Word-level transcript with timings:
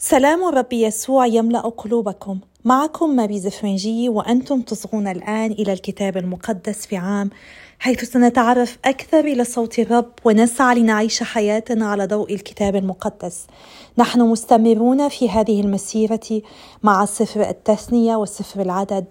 سلام 0.00 0.48
الرب 0.48 0.72
يسوع 0.72 1.26
يملأ 1.26 1.60
قلوبكم. 1.60 2.40
معكم 2.64 3.16
ماري 3.16 3.38
زفرنجي 3.38 4.08
وأنتم 4.08 4.60
تصغون 4.60 5.08
الآن 5.08 5.52
إلى 5.52 5.72
الكتاب 5.72 6.16
المقدس 6.16 6.86
في 6.86 6.96
عام 6.96 7.30
حيث 7.78 8.04
سنتعرف 8.04 8.78
أكثر 8.84 9.20
إلى 9.20 9.44
صوت 9.44 9.78
الرب 9.78 10.12
ونسعى 10.24 10.74
لنعيش 10.78 11.22
حياتنا 11.22 11.86
على 11.86 12.06
ضوء 12.06 12.34
الكتاب 12.34 12.76
المقدس. 12.76 13.46
نحن 13.98 14.20
مستمرون 14.20 15.08
في 15.08 15.30
هذه 15.30 15.60
المسيرة 15.60 16.42
مع 16.82 17.04
سفر 17.04 17.48
التثنية 17.48 18.16
وسفر 18.16 18.60
العدد. 18.60 19.04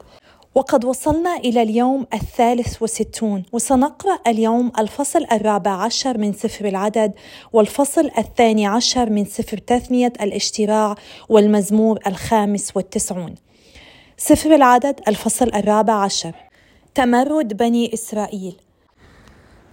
وقد 0.58 0.86
وصلنا 0.86 1.36
إلى 1.36 1.62
اليوم 1.62 2.08
الثالث 2.14 2.82
وستون 2.82 3.44
وسنقرأ 3.52 4.20
اليوم 4.28 4.72
الفصل 4.80 5.26
الرابع 5.32 5.72
عشر 5.72 6.18
من 6.18 6.34
سفر 6.34 6.66
العدد 6.66 7.14
والفصل 7.54 8.10
الثاني 8.18 8.68
عشر 8.68 9.10
من 9.10 9.26
سفر 9.26 9.58
تثنية 9.58 10.14
الاشتراع 10.22 10.96
والمزمور 11.30 12.00
الخامس 12.08 12.72
والتسعون. 12.76 13.36
سفر 14.18 14.56
العدد 14.56 15.00
الفصل 15.08 15.48
الرابع 15.56 15.94
عشر. 15.94 16.36
تمرد 16.96 17.58
بني 17.58 17.94
إسرائيل. 17.94 18.56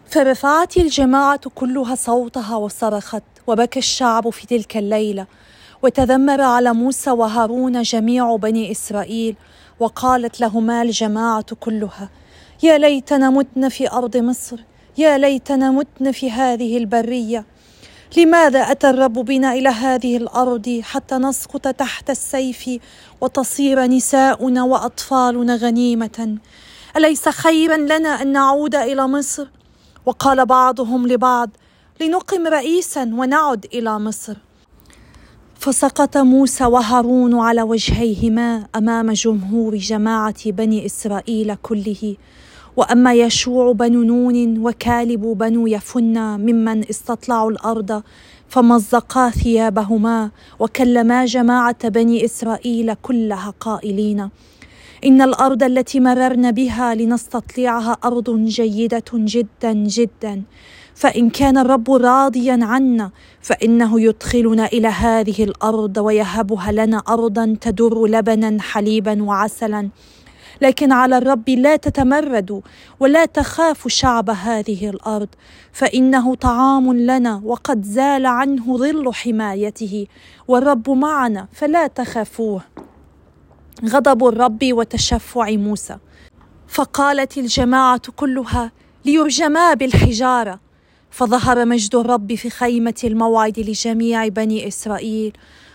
فرفعت 0.07 0.77
الجماعة 0.77 1.51
كلها 1.55 1.95
صوتها 1.95 2.57
وصرخت 2.57 3.23
وبكى 3.47 3.79
الشعب 3.79 4.31
في 4.31 4.47
تلك 4.47 4.77
الليلة 4.77 5.27
وتذمر 5.83 6.41
على 6.41 6.73
موسى 6.73 7.11
وهارون 7.11 7.83
جميع 7.83 8.37
بني 8.37 8.71
إسرائيل. 8.71 9.37
وقالت 9.81 10.41
لهما 10.41 10.83
الجماعة 10.83 11.55
كلها 11.61 12.11
يا 12.63 12.79
ليتنا 12.79 13.31
متن 13.31 13.69
في 13.69 13.91
أرض 13.91 14.17
مصر 14.17 14.61
يا 14.99 15.19
ليتنا 15.19 15.71
متن 15.71 16.13
في 16.13 16.31
هذه 16.31 16.77
البرية 16.77 17.45
لماذا 18.17 18.61
اتى 18.61 18.91
الرب 18.91 19.13
بنا 19.13 19.53
إلى 19.53 19.69
هذه 19.69 20.17
الأرض 20.17 20.81
حتى 20.83 21.15
نسقط 21.15 21.69
تحت 21.69 22.11
السيف 22.11 22.71
وتصير 23.21 23.87
نساؤنا 23.87 24.63
وأطفالنا 24.63 25.57
غنيمة؟ 25.57 26.37
أليس 26.97 27.29
خيرا 27.29 27.77
لنا 27.77 28.23
أن 28.23 28.33
نعود 28.33 28.75
إلى 28.75 29.09
مصر؟ 29.09 29.47
وقال 30.07 30.47
بعضهم 30.47 31.07
لبعض 31.07 31.51
لنقم 32.01 32.47
رئيسا 32.47 33.03
ونعد 33.03 33.67
إلى 33.75 33.99
مصر. 33.99 34.37
فسقط 35.59 36.17
موسى 36.17 36.65
وهارون 36.65 37.39
على 37.39 37.63
وجهيهما 37.63 38.67
أمام 38.77 39.13
جمهور 39.13 39.77
جماعة 39.77 40.51
بني 40.51 40.87
إسرائيل 40.87 41.55
كله. 41.63 42.17
وأما 42.77 43.15
يشوع 43.15 43.73
بن 43.73 44.07
نون 44.07 44.59
وكالب 44.59 45.21
بن 45.39 45.69
يفنى 45.69 46.39
ممن 46.39 46.89
استطلعوا 46.91 47.51
الأرض 47.51 48.03
فمزقا 48.49 49.31
ثيابهما 49.31 50.31
وكلما 50.59 51.25
جماعة 51.25 51.89
بني 51.89 52.25
إسرائيل 52.25 52.95
كلها 52.95 53.55
قائلين 53.61 54.31
إن 55.05 55.23
الأرض 55.23 55.63
التي 55.63 56.01
مررنا 56.01 56.51
بها 56.51 56.95
لنستطلعها 56.95 57.97
أرض 58.05 58.45
جيدة 58.45 59.05
جدا 59.13 59.73
جدا. 59.73 60.43
فإن 60.95 61.31
كان 61.31 61.59
الرب 61.59 61.91
راضيا 61.91 62.59
عنا 62.63 63.11
فإنه 63.41 64.01
يدخلنا 64.01 64.67
إلى 64.67 64.89
هذه 64.89 65.45
الأرض 65.45 65.97
ويهبها 65.97 66.73
لنا 66.73 67.03
ارضا 67.09 67.57
تدر 67.61 68.07
لبنا 68.07 68.63
حليبا 68.63 69.23
وعسلا. 69.23 69.89
لكن 70.63 70.93
على 70.93 71.19
الرب 71.19 71.49
لا 71.49 71.77
تتمردوا 71.77 72.61
ولا 73.01 73.25
تخافوا 73.25 73.91
شعب 73.91 74.31
هذه 74.31 74.91
الأرض 74.91 75.29
فإنه 75.73 76.35
طعام 76.35 76.93
لنا 76.93 77.41
وقد 77.45 77.83
زال 77.83 78.27
عنه 78.27 78.77
ظل 78.77 79.15
حمايته. 79.15 80.07
والرب 80.49 80.91
معنا 80.91 81.49
فلا 81.53 81.87
تخافوه. 81.87 82.63
غضب 83.85 84.27
الرب 84.27 84.59
وتشفع 84.63 85.51
موسى. 85.51 85.97
فقالت 86.69 87.39
الجماعة 87.39 88.03
كلها 88.17 88.73
ليرجما 89.05 89.75
بالحجارة. 89.75 90.64
فظهر 91.15 91.65
مجد 91.65 91.95
الرب 91.95 92.35
في 92.35 92.51
خيمة 92.51 92.95
الموعد 93.05 93.59
لجميع 93.59 94.29
بني 94.29 94.69
إسرائيل. 94.69 95.33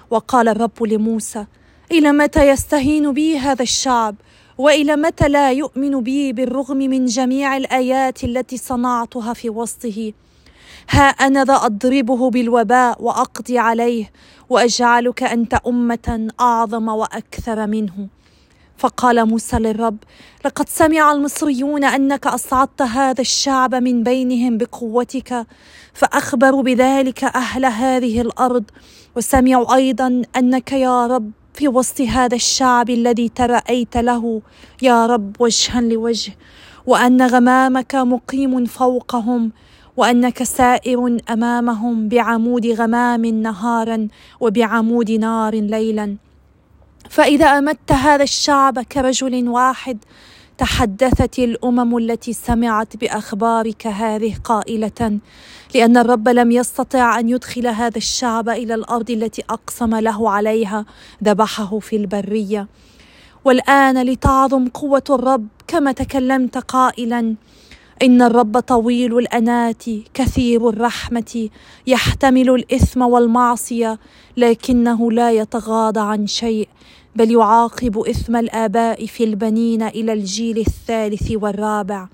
وقال 0.10 0.48
الرب 0.48 0.84
لموسى 0.84 1.46
إلى 1.92 2.12
متى 2.12 2.50
يستهين 2.50 3.14
بي 3.14 3.38
هذا 3.38 3.64
الشعب؟ 3.64 4.16
وإلى 4.58 4.96
متى 4.96 5.28
لا 5.28 5.52
يؤمن 5.52 6.04
بي 6.04 6.34
بالرغم 6.34 6.78
من 6.78 7.06
جميع 7.06 7.58
الآيات 7.58 8.24
التي 8.24 8.58
صنعتها 8.58 9.34
في 9.34 9.50
وسطه؟ 9.50 10.14
ها 10.90 11.08
أنا 11.08 11.44
ذا 11.44 11.56
أضربه 11.56 12.30
بالوباء 12.30 13.04
وأقضي 13.04 13.58
عليه 13.58 14.12
وأجعلك 14.50 15.24
أنت 15.24 15.54
أمة 15.68 16.28
أعظم 16.40 16.88
وأكثر 16.88 17.68
منه. 17.68 18.08
فقال 18.80 19.26
موسى 19.26 19.58
للرب 19.58 19.98
لقد 20.46 20.70
سمع 20.70 21.12
المصريون 21.12 21.84
أنك 21.84 22.28
أصعدت 22.28 22.82
هذا 22.82 23.22
الشعب 23.22 23.76
من 23.76 24.04
بينهم 24.04 24.58
بقوتك 24.58 25.46
فاخبروا 25.94 26.64
بذلك 26.64 27.24
أهل 27.24 27.66
هذه 27.66 28.22
الأرض 28.22 28.64
وسمعوا 29.16 29.76
أيضا 29.76 30.22
أنك 30.36 30.72
يا 30.72 31.08
رب 31.08 31.32
في 31.54 31.68
وسط 31.68 32.02
هذا 32.02 32.36
الشعب 32.36 32.90
الذي 32.90 33.30
ترأيت 33.30 33.98
له 33.98 34.42
يا 34.82 35.06
رب 35.06 35.36
وجها 35.40 35.82
لوجه 35.82 36.32
وأن 36.86 37.22
غمامك 37.22 37.96
مقيم 37.96 38.66
فوقهم 38.66 39.52
وأنك 39.98 40.44
سائر 40.44 41.18
أمامهم 41.30 42.10
بعمود 42.10 42.68
غمام 42.68 43.26
نهارا 43.26 44.08
وبعمود 44.40 45.12
نار 45.12 45.56
ليلا. 45.56 46.29
فإذا 47.10 47.46
امدت 47.46 47.92
هذا 47.92 48.24
الشعب 48.24 48.80
كرجل 48.80 49.48
واحد 49.50 49.98
تحدثت 50.58 51.40
الأمم 51.40 51.98
التي 51.98 52.34
سمعت 52.34 52.98
بأخبارك 52.98 53.88
هذه 53.88 54.36
قائلة 54.44 55.20
لأن 55.76 55.98
الرب 55.98 56.30
لم 56.30 56.52
يستطع 56.52 57.20
أن 57.20 57.30
يدخل 57.30 57.68
هذا 57.68 57.98
الشعب 57.98 58.50
إلى 58.50 58.74
الأرض 58.74 59.12
التي 59.12 59.44
أقسم 59.50 59.96
له 59.96 60.30
عليها 60.30 60.86
ذبحه 61.24 61.80
في 61.80 61.96
البرية. 61.96 62.68
والآن 63.46 64.02
لتعظم 64.02 64.68
قوة 64.68 65.04
الرب 65.10 65.48
كما 65.68 65.92
تكلمت 65.92 66.58
قائلا 66.58 67.36
إن 68.02 68.22
الرب 68.22 68.60
طويل 68.60 69.18
الأنات 69.18 69.84
كثير 70.14 70.70
الرحمة 70.70 71.50
يحتمل 71.88 72.50
الإثم 72.50 73.02
والمعصية 73.02 74.00
لكنه 74.38 75.12
لا 75.12 75.32
يتغاضى 75.32 76.00
عن 76.00 76.28
شيء. 76.28 76.70
بل 77.20 77.32
يعاقب 77.32 77.98
إثم 77.98 78.36
الآباء 78.36 79.06
في 79.06 79.24
البنين 79.24 79.84
إلى 79.84 80.14
الجيل 80.14 80.58
الثالث 80.58 81.32
والرابع. 81.32 82.08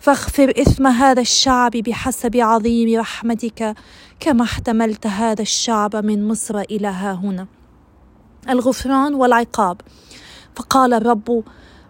فاغفر 0.00 0.50
إثم 0.50 0.86
هذا 0.86 1.20
الشعب 1.20 1.70
بحسب 1.70 2.36
عظيم 2.36 3.00
رحمتك 3.00 3.74
كما 4.20 4.44
احتملت 4.44 5.06
هذا 5.06 5.42
الشعب 5.42 5.96
من 5.96 6.28
مصر 6.28 6.60
إلى 6.60 6.88
ها 6.88 7.12
هنا. 7.12 7.46
الغفران 8.48 9.14
والعقاب. 9.14 9.80
فقال 10.56 10.94
الرب 10.94 11.44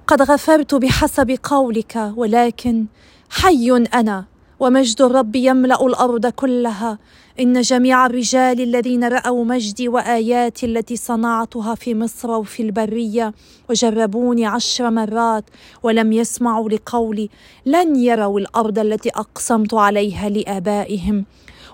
قد 0.06 0.22
غفرت 0.22 0.74
بحسب 0.74 1.38
قولك 1.42 2.12
ولكن 2.16 2.86
حي 3.30 3.70
أنا 3.94 4.24
ومجد 4.62 5.02
الرب 5.02 5.36
يملأ 5.36 5.86
الأرض 5.86 6.26
كلها. 6.26 6.98
إن 7.40 7.60
جميع 7.60 8.06
الرجال 8.06 8.60
الذين 8.60 9.04
رأوا 9.04 9.44
مجدي 9.44 9.88
وآياتي 9.88 10.66
التي 10.66 10.96
صنعتها 10.96 11.74
في 11.74 11.94
مصر 11.94 12.30
وفي 12.30 12.62
البرية 12.62 13.34
وجربوني 13.70 14.46
عشر 14.46 14.90
مرات 14.90 15.44
ولم 15.82 16.12
يسمعوا 16.12 16.68
لقولي 16.70 17.28
لن 17.66 17.96
يروا 17.96 18.40
الأرض 18.40 18.78
التي 18.78 19.10
أقسمت 19.10 19.74
عليها 19.74 20.28
لآبائهم. 20.28 21.24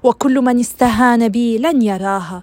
وكل 0.02 0.40
من 0.40 0.60
استهان 0.60 1.28
بي 1.28 1.58
لن 1.58 1.82
يراها. 1.82 2.42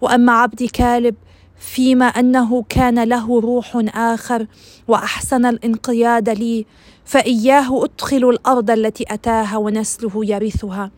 وأما 0.00 0.32
عبدي 0.32 0.68
كالب 0.68 1.14
فيما 1.60 2.04
أنه 2.06 2.64
كان 2.68 3.04
له 3.04 3.40
روح 3.40 3.82
آخر 3.94 4.46
وأحسن 4.88 5.46
الانقياد 5.46 6.28
لي 6.28 6.66
فإياه 7.04 7.84
أدخل 7.84 8.28
الأرض 8.28 8.70
التي 8.70 9.04
أتاها 9.08 9.56
ونسله 9.56 10.24
يرثها. 10.24 10.90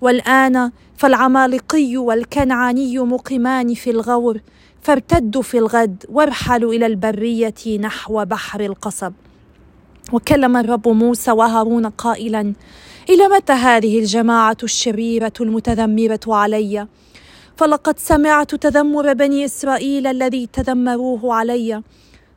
والآن 0.00 0.70
فالعمالقي 0.96 1.96
والكنعاني 1.96 2.98
مقيمان 2.98 3.74
في 3.74 3.90
الغور 3.90 4.40
فارتدوا 4.82 5.42
في 5.42 5.58
الغد 5.58 6.04
وارحلوا 6.08 6.72
إلى 6.72 6.86
البرية 6.86 7.78
نحو 7.80 8.24
بحر 8.24 8.60
القصب. 8.60 9.12
وكلم 10.12 10.56
الرب 10.56 10.88
موسى 10.88 11.30
وهارون 11.30 11.86
قائلا 11.86 12.52
إلى 13.08 13.28
متى 13.28 13.52
هذه 13.52 13.98
الجماعة 13.98 14.56
الشريرة 14.62 15.32
المتذمرة 15.40 16.20
علي؟ 16.28 16.86
فلقد 17.56 17.98
سمعت 17.98 18.54
تذمر 18.54 19.12
بني 19.12 19.44
إسرائيل 19.44 20.06
الذي 20.06 20.48
تذمروه 20.52 21.34
علي. 21.34 21.82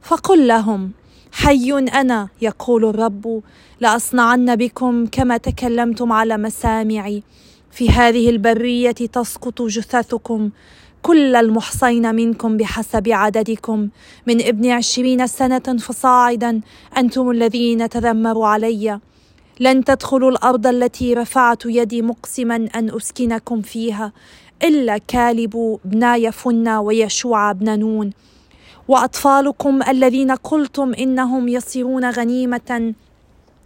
فقل 0.01 0.47
لهم 0.47 0.91
حي 1.31 1.71
أنا 1.73 2.27
يقول 2.41 2.85
الرب 2.85 3.41
لأصنعن 3.79 4.55
بكم 4.55 5.05
كما 5.05 5.37
تكلمتم 5.37 6.11
على 6.11 6.37
مسامعي. 6.37 7.23
في 7.71 7.89
هذه 7.89 8.29
البرية 8.29 8.91
تسقط 8.91 9.61
جثثكم. 9.61 10.49
كل 11.01 11.35
المحصين 11.35 12.15
منكم 12.15 12.57
بحسب 12.57 13.09
عددكم. 13.09 13.89
من 14.27 14.41
ابن 14.41 14.69
عشرين 14.69 15.27
سنة 15.27 15.77
فصاعدا 15.79 16.61
أنتم 16.97 17.31
الذين 17.31 17.89
تذمروا 17.89 18.47
علي. 18.47 18.99
لن 19.59 19.83
تدخلوا 19.83 20.31
الأرض 20.31 20.67
التي 20.67 21.13
رفعت 21.13 21.65
يدي 21.65 22.01
مقسما 22.01 22.55
أن 22.75 22.95
أسكنكم 22.95 23.61
فيها. 23.61 24.13
إلا 24.63 24.97
كالب 24.97 25.79
بنا 25.85 26.15
يفنى 26.15 26.77
ويشوع 26.77 27.51
بن 27.51 27.79
نون. 27.79 28.11
وأطفالكم 28.87 29.83
الذين 29.83 30.31
قلتم 30.31 30.93
إنهم 30.93 31.47
يصيرون 31.47 32.09
غنيمة 32.09 32.93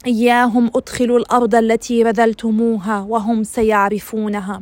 إياهم 0.06 0.72
أدخلوا 0.76 1.20
الأرض 1.20 1.56
التي 1.56 2.04
بذلتموها 2.04 3.00
وهم 3.00 3.44
سيعرفونها. 3.44 4.62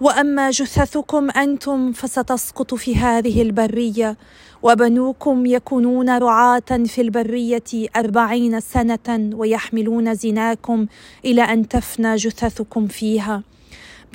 وأما 0.00 0.50
جثثكم 0.50 1.30
أنتم 1.30 1.92
فستسقط 1.92 2.74
في 2.74 2.96
هذه 2.96 3.42
البرية 3.42 4.16
وبنوكم 4.62 5.46
يكونون 5.46 6.18
رعاة 6.18 6.84
في 6.86 7.00
البرية 7.00 7.88
أربعين 7.96 8.60
سنة 8.60 9.30
ويحملون 9.34 10.14
زناكم 10.14 10.86
إلى 11.24 11.42
أن 11.42 11.68
تفنى 11.68 12.16
جثثكم 12.16 12.86
فيها. 12.86 13.42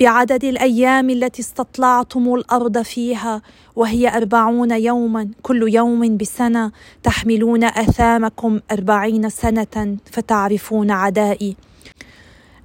بعدد 0.00 0.44
الأيام 0.44 1.10
التي 1.10 1.42
استطلعتم 1.42 2.34
الأرض 2.34 2.82
فيها 2.82 3.42
وهي 3.76 4.16
أربعون 4.16 4.70
يوما 4.70 5.30
كل 5.42 5.74
يوم 5.74 6.16
بسنة 6.16 6.72
تحملون 7.02 7.64
آثامكم 7.64 8.60
أربعين 8.72 9.28
سنة 9.28 9.96
فتعرفون 10.12 10.90
عدائي. 10.90 11.56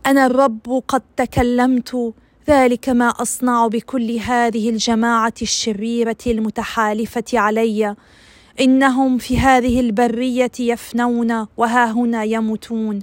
أنا 0.05 0.25
الرب 0.25 0.83
قد 0.87 1.01
تكلمت 1.17 2.13
ذلك 2.49 2.89
ما 2.89 3.09
أصنع 3.09 3.67
بكل 3.67 4.11
هذه 4.17 4.69
الجماعة 4.69 5.33
الشريرة 5.41 6.17
المتحالفة 6.27 7.23
علي. 7.33 7.95
إنهم 8.61 9.17
في 9.17 9.39
هذه 9.39 9.79
البرية 9.79 10.51
يفنون 10.59 11.47
وها 11.57 11.91
هنا 11.91 12.23
يموتون. 12.23 12.99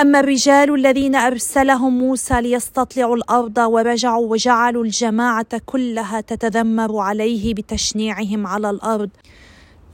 أما 0.00 0.20
الرجال 0.20 0.74
الذين 0.74 1.14
أرسلهم 1.14 1.98
موسى 1.98 2.40
ليستطلعوا 2.40 3.16
الأرض 3.16 3.58
ورجعوا 3.58 4.26
وجعلوا 4.26 4.84
الجماعة 4.84 5.60
كلها 5.66 6.20
تتذمر 6.20 6.98
عليه 6.98 7.54
بتشنيعهم 7.54 8.46
على 8.46 8.70
الأرض 8.70 9.10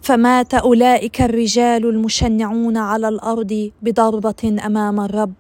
فمات 0.03 0.55
أولئك 0.55 1.21
الرجال 1.21 1.87
المشنعون 1.87 2.77
على 2.77 3.09
الأرض 3.09 3.71
بضربة 3.83 4.57
أمام 4.67 5.01
الرب. 5.01 5.33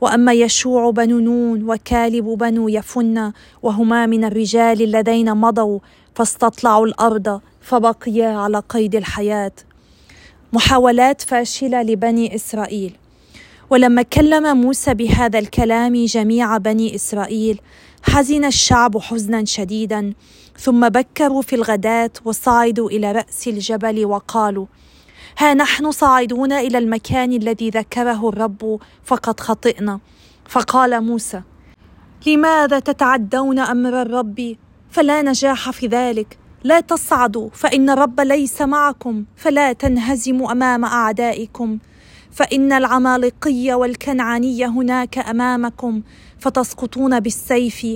وأما 0.00 0.32
يشوع 0.32 0.90
بن 0.90 1.24
نون 1.24 1.70
وكالب 1.70 2.24
بن 2.24 2.68
يفن 2.68 3.32
وهما 3.62 4.06
من 4.06 4.24
الرجال 4.24 4.82
الذين 4.82 5.34
مضوا 5.36 5.78
فاستطلعوا 6.14 6.86
الأرض 6.86 7.40
فبقيا 7.60 8.28
على 8.28 8.62
قيد 8.68 8.94
الحياة. 8.94 9.52
محاولات 10.52 11.22
فاشلة 11.22 11.82
لبني 11.82 12.34
إسرائيل. 12.34 13.01
ولما 13.72 14.02
كلم 14.02 14.56
موسى 14.56 14.94
بهذا 14.94 15.38
الكلام 15.38 16.04
جميع 16.04 16.56
بني 16.56 16.94
إسرائيل 16.94 17.60
حزن 18.02 18.44
الشعب 18.44 18.98
حزنا 18.98 19.44
شديدا 19.44 20.12
ثم 20.58 20.88
بكروا 20.88 21.42
في 21.42 21.56
الغداة 21.56 22.10
وصعدوا 22.24 22.90
إلى 22.90 23.12
رأس 23.12 23.48
الجبل 23.48 24.06
وقالوا 24.06 24.66
ها 25.38 25.54
نحن 25.54 25.90
صاعدون 25.90 26.52
إلى 26.52 26.78
المكان 26.78 27.32
الذي 27.32 27.70
ذكره 27.70 28.28
الرب 28.28 28.80
فقد 29.04 29.40
خطئنا. 29.40 30.00
فقال 30.48 31.04
موسى 31.04 31.42
لماذا 32.26 32.78
تتعدون 32.78 33.58
أمر 33.58 34.02
الرب؟ 34.02 34.56
فلا 34.90 35.22
نجاح 35.22 35.70
في 35.70 35.86
ذلك 35.86 36.38
لا 36.64 36.80
تصعدوا 36.80 37.48
فإن 37.52 37.90
الرب 37.90 38.20
ليس 38.20 38.62
معكم 38.62 39.24
فلا 39.36 39.72
تنهزموا 39.72 40.52
أمام 40.52 40.84
أعدائكم. 40.84 41.78
فإن 42.32 42.72
العمالقي 42.72 43.72
والكنعاني 43.74 44.66
هناك 44.66 45.18
أمامكم 45.18 46.02
فتسقطون 46.38 47.20
بالسيف 47.20 47.86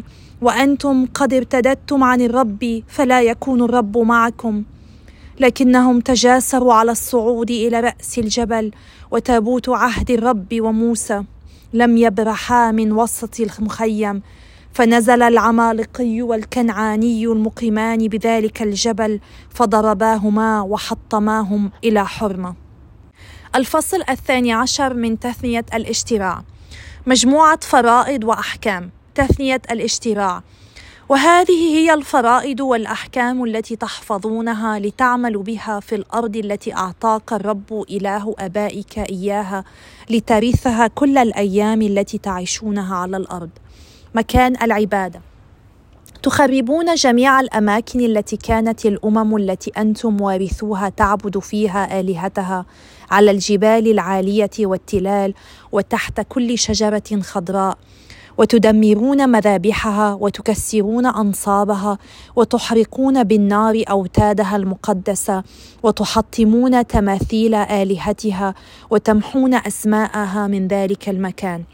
وأنتم 0.43 1.07
قد 1.15 1.35
ارتددتم 1.35 2.05
عن 2.05 2.21
الرب 2.21 2.83
فلا 2.89 3.23
يكون 3.23 3.63
الرب 3.63 3.99
معكم. 3.99 4.63
لكنهم 5.41 6.01
تجاسروا 6.01 6.75
على 6.75 6.93
الصعود 6.93 7.51
إلى 7.51 7.81
رأس 7.81 8.19
الجبل 8.19 8.71
وتابوت 9.11 9.69
عهد 9.69 10.11
الرب 10.11 10.61
وموسى. 10.61 11.25
لم 11.73 11.97
يبرحا 11.97 12.71
من 12.71 12.93
وسط 12.93 13.41
المخيم 13.41 14.23
فنزل 14.73 15.23
العمالقي 15.23 16.23
والكنعاني 16.23 17.27
المقيمان 17.27 18.09
بذلك 18.09 18.63
الجبل 18.63 19.21
فضرباهما 19.51 20.61
وحطماهم 20.61 21.71
إلى 21.85 22.07
حرمة. 22.07 22.66
الفصل 23.55 24.03
الثاني 24.11 24.53
عشر 24.53 24.95
من 24.95 25.19
تثنية 25.19 25.65
الاشتراع 25.75 26.43
مجموعة 27.07 27.59
فرائض 27.63 28.25
وأحكام. 28.25 28.91
تثنية 29.15 29.63
الاشتراع 29.71 30.43
وهذه 31.09 31.75
هي 31.75 31.95
الفرائض 31.95 32.61
والأحكام 32.61 33.45
التي 33.45 33.77
تحفظونها 33.77 34.79
لتعملوا 34.79 35.43
بها 35.43 35.81
في 35.81 35.95
الأرض 35.95 36.37
التي 36.37 36.75
أعطاك 36.75 37.33
الرب 37.33 37.85
إله 37.91 38.35
آبائك 38.39 38.99
إياها 38.99 39.65
لترثها 40.11 40.87
كل 40.87 41.19
الأيام 41.19 41.83
التي 41.83 42.19
تعيشونها 42.19 42.97
على 42.97 43.17
الأرض. 43.17 43.51
مكان 44.15 44.63
العبادة. 44.63 45.21
تخربون 46.23 46.95
جميع 46.95 47.41
الأماكن 47.41 48.01
التي 48.01 48.37
كانت 48.37 48.87
الأمم 48.87 49.37
التي 49.37 49.71
أنتم 49.79 50.21
وارثوها 50.21 50.89
تعبد 50.89 51.39
فيها 51.39 52.01
آلهتها. 52.01 52.65
على 53.11 53.31
الجبال 53.31 53.91
العالية 53.91 54.51
والتلال 54.61 55.35
وتحت 55.73 56.21
كل 56.21 56.59
شجرة 56.59 57.21
خضراء 57.23 57.79
وتدمرون 58.39 59.29
مذابحها 59.29 60.15
وتكسرون 60.15 61.07
أنصابها 61.07 61.99
وتحرقون 62.37 63.25
بالنار 63.25 63.83
أوتادها 63.91 64.57
المقدسة 64.57 65.43
وتحطمون 65.83 66.87
تماثيل 66.87 67.55
آلهتها 67.55 68.55
وتمحون 68.91 69.55
أسماءها 69.55 70.47
من 70.47 70.69
ذلك 70.69 71.09
المكان. 71.09 71.65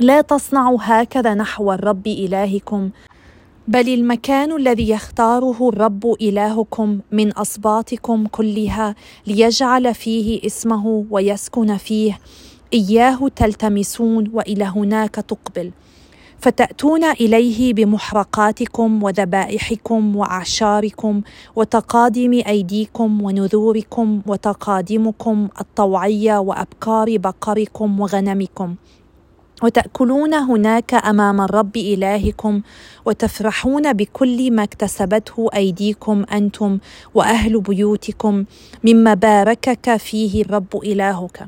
لا 0.00 0.20
تصنعوا 0.20 0.78
هكذا 0.80 1.34
نحو 1.34 1.72
الرب 1.72 2.06
إلهكم. 2.06 2.90
بل 3.68 3.88
المكان 3.94 4.56
الذي 4.56 4.90
يختاره 4.90 5.68
الرب 5.68 6.06
إلهكم 6.20 7.00
من 7.12 7.38
اسباطكم 7.38 8.26
كلها 8.26 8.94
ليجعل 9.26 9.94
فيه 9.94 10.46
اسمه 10.46 11.06
ويسكن 11.10 11.76
فيه. 11.76 12.18
إياه 12.72 13.28
تلتمسون 13.36 14.30
وإلى 14.32 14.64
هناك 14.64 15.14
تقبل. 15.14 15.70
فتأتون 16.38 17.04
إليه 17.04 17.74
بمحرقاتكم 17.74 19.02
وذبائحكم 19.02 20.16
وأعشاركم 20.16 21.22
وتقادم 21.56 22.32
أيديكم 22.32 23.22
ونذوركم 23.22 24.22
وتقادمكم 24.26 25.48
الطوعية 25.60 26.38
وأبكار 26.38 27.16
بقركم 27.16 28.00
وغنمكم. 28.00 28.74
وتأكلون 29.62 30.34
هناك 30.34 30.94
أمام 30.94 31.40
الرب 31.40 31.76
إلهكم 31.76 32.62
وتفرحون 33.04 33.92
بكل 33.92 34.50
ما 34.52 34.62
اكتسبته 34.62 35.48
أيديكم 35.54 36.24
أنتم 36.32 36.78
وأهل 37.14 37.60
بيوتكم 37.60 38.44
مما 38.84 39.14
باركك 39.14 39.96
فيه 39.96 40.42
الرب 40.42 40.76
إلهك. 40.84 41.46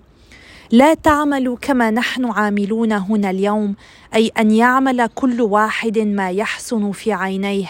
لا 0.70 0.94
تعملوا 0.94 1.56
كما 1.60 1.90
نحن 1.90 2.24
عاملون 2.24 2.92
هنا 2.92 3.30
اليوم 3.30 3.74
أي 4.14 4.30
أن 4.38 4.50
يعمل 4.50 5.06
كل 5.06 5.40
واحد 5.40 5.98
ما 5.98 6.30
يحسن 6.30 6.92
في 6.92 7.12
عينيه. 7.12 7.68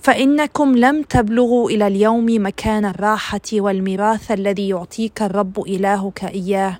فإنكم 0.00 0.76
لم 0.76 1.02
تبلغوا 1.02 1.70
إلى 1.70 1.86
اليوم 1.86 2.26
مكان 2.28 2.84
الراحة 2.84 3.40
والميراث 3.52 4.30
الذي 4.30 4.68
يعطيك 4.68 5.22
الرب 5.22 5.60
إلهك 5.66 6.24
إياه. 6.24 6.78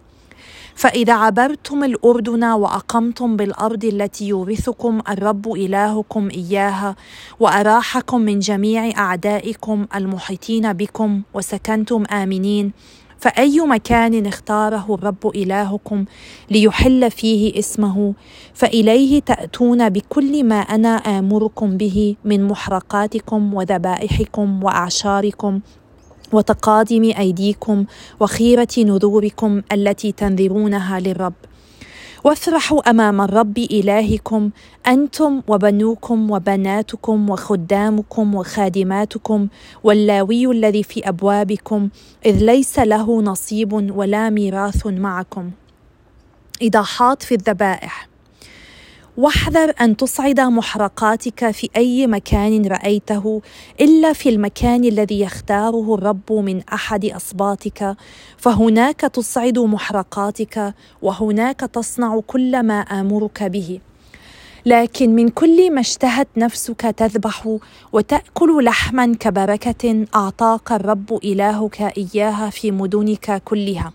فإذا 0.76 1.12
عبرتم 1.12 1.85
الأردن 1.85 2.45
وأقمتم 2.45 3.37
بالأرض 3.37 3.85
التي 3.85 4.28
يورثكم 4.28 5.00
الرب 5.09 5.52
إلهكم 5.52 6.28
إياها 6.28 6.97
وأراحكم 7.40 8.21
من 8.21 8.38
جميع 8.38 8.99
أعدائكم 8.99 9.87
المحيطين 9.95 10.73
بكم 10.73 11.23
وسكنتم 11.35 12.04
آمنين 12.04 12.73
فأي 13.18 13.61
مكان 13.61 14.26
اختاره 14.26 14.95
الرب 14.95 15.26
إلهكم 15.35 16.04
ليحل 16.50 17.11
فيه 17.11 17.59
اسمه 17.59 18.14
فإليه 18.54 19.21
تأتون 19.21 19.88
بكل 19.88 20.45
ما 20.45 20.56
أنا 20.61 20.97
آمركم 20.97 21.76
به 21.76 22.16
من 22.25 22.45
محرقاتكم 22.45 23.54
وذبائحكم 23.54 24.64
وأعشاركم 24.64 25.61
وتقادم 26.33 27.12
أيديكم 27.18 27.85
وخيرة 28.21 28.68
نذوركم 28.78 29.62
التي 29.73 30.12
تنذرونها 30.12 31.00
للرب. 31.00 31.35
وافرحوا 32.25 32.90
أمام 32.90 33.21
الرب 33.21 33.59
إلهكم 33.59 34.50
أنتم 34.87 35.42
وبنوكم 35.49 36.30
وبناتكم 36.30 37.30
وخدامكم 37.30 38.35
وخادماتكم 38.35 39.49
واللاوي 39.85 40.47
الذي 40.50 40.83
في 40.83 41.09
أبوابكم 41.09 41.88
إذ 42.26 42.45
ليس 42.45 42.78
له 42.78 43.23
نصيب 43.23 43.73
ولا 43.73 44.30
ميراث 44.30 44.87
معكم. 44.87 45.50
إيضاحات 46.62 47.23
في 47.23 47.35
الذبائح. 47.35 48.09
واحذر 49.17 49.73
أن 49.81 49.97
تصعد 49.97 50.41
محرقاتك 50.41 51.51
في 51.51 51.71
أي 51.77 52.07
مكان 52.07 52.67
رأيته 52.67 53.43
إلا 53.81 54.13
في 54.13 54.29
المكان 54.29 54.85
الذي 54.85 55.21
يختاره 55.21 55.95
الرب 55.95 56.33
من 56.33 56.63
أحد 56.73 57.05
اسباطك 57.05 57.97
فهناك 58.37 59.01
تصعد 59.01 59.59
محرقاتك 59.59 60.75
وهناك 61.03 61.61
تصنع 61.61 62.21
كل 62.27 62.63
ما 62.63 62.81
آمرك 62.81 63.43
به. 63.43 63.81
لكن 64.67 65.15
من 65.15 65.29
كل 65.29 65.75
ما 65.75 65.81
اشتهت 65.81 66.29
نفسك 66.37 66.81
تذبح 66.81 67.59
وتأكل 67.93 68.65
لحما 68.65 69.15
كبركة 69.21 70.07
أعطاك 70.15 70.73
الرب 70.73 71.21
إلهك 71.25 71.81
إياها 71.81 72.51
في 72.51 72.71
مدنك 72.71 73.43
كلها. 73.45 73.93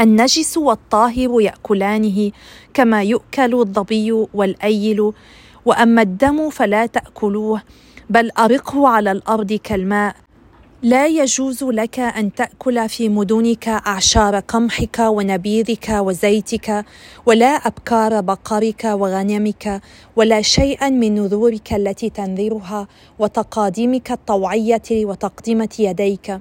النجس 0.00 0.56
والطاهر 0.56 1.40
يأكلانه 1.40 2.30
كما 2.74 3.02
يؤكل 3.02 3.54
الظبي 3.54 4.12
والأيل 4.12 5.12
وأما 5.66 6.02
الدم 6.02 6.50
فلا 6.50 6.86
تأكلوه 6.86 7.62
بل 8.10 8.30
أرقه 8.38 8.88
على 8.88 9.12
الأرض 9.12 9.52
كالماء. 9.52 10.16
لا 10.82 11.06
يجوز 11.06 11.64
لك 11.64 11.98
أن 12.00 12.34
تأكل 12.34 12.88
في 12.88 13.08
مدنك 13.08 13.68
اعشار 13.68 14.38
قمحك 14.40 14.98
ونبيذك 14.98 15.88
وزيتك 15.88 16.84
ولا 17.26 17.46
أبكار 17.46 18.20
بقرك 18.20 18.84
وغنمك 18.84 19.80
ولا 20.16 20.42
شيئا 20.42 20.88
من 20.90 21.14
نذورك 21.14 21.72
التي 21.72 22.10
تنذرها 22.10 22.88
وتقادمك 23.18 24.10
الطوعية 24.12 24.82
وتقدمة 24.90 25.74
يديك. 25.78 26.38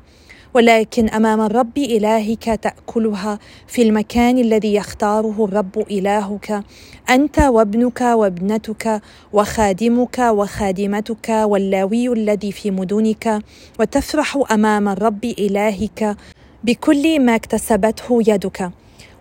ولكن 0.53 1.09
أمام 1.09 1.41
الرب 1.41 1.77
إلهك 1.77 2.43
تأكلها 2.61 3.39
في 3.67 3.81
المكان 3.81 4.37
الذي 4.37 4.73
يختاره 4.75 5.45
الرب 5.45 5.85
إلهك. 5.91 6.63
أنت 7.09 7.39
وابنك 7.39 8.01
وابنتك 8.01 9.01
وخادمك 9.33 10.19
وخادمتك 10.19 11.29
واللاوي 11.29 12.07
الذي 12.13 12.51
في 12.51 12.71
مدنك 12.71 13.39
وتفرح 13.79 14.43
أمام 14.51 14.89
الرب 14.89 15.25
إلهك 15.25 16.17
بكل 16.63 17.19
ما 17.19 17.35
اكتسبته 17.35 18.19
يدك. 18.27 18.71